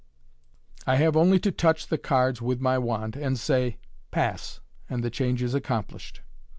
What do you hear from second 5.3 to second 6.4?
is accomplished."